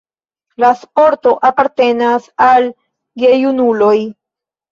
La 0.63 0.69
sporto 0.83 1.33
apartenas 1.49 2.25
al 2.47 2.65
gejunuloj. 3.25 3.95